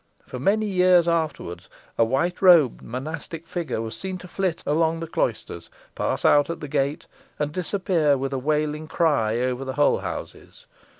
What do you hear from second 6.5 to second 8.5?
the gate, and disappear with a